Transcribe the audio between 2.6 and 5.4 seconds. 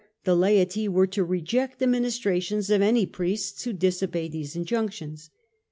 of any priests who disobeyed these injunctions.